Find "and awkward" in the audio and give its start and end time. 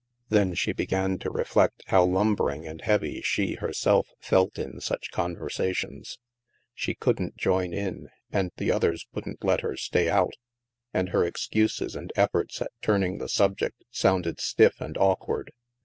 14.81-15.51